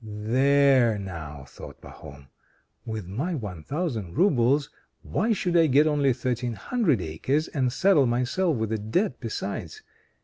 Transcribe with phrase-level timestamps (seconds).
[0.03, 2.29] "There now," thought Pahom,
[2.87, 4.71] "with my one thousand roubles,
[5.03, 9.83] why should I get only thirteen hundred acres, and saddle myself with a debt besides.